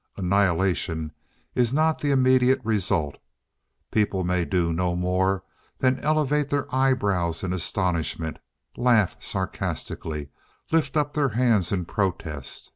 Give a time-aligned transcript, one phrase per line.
[0.17, 1.11] Annihilation
[1.53, 3.19] is not the immediate result.
[3.91, 5.43] People may do no more
[5.77, 8.39] than elevate their eyebrows in astonishment,
[8.75, 10.29] laugh sarcastically,
[10.71, 12.67] lift up their hands in protest.